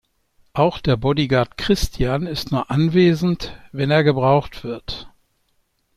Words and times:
Auch 0.53 0.79
der 0.79 0.97
Bodyguard, 0.97 1.59
Christian, 1.59 2.25
ist 2.25 2.51
nur 2.51 2.71
anwesend, 2.71 3.55
wenn 3.71 3.91
er 3.91 4.03
gebraucht 4.03 4.63
wird. 4.63 5.07